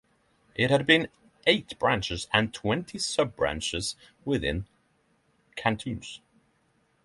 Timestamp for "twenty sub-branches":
2.51-3.95